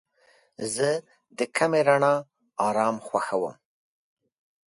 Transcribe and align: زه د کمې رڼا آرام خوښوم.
زه 0.75 0.89
د 1.37 1.39
کمې 1.55 1.81
رڼا 1.87 2.15
آرام 2.67 2.95
خوښوم. 3.07 3.55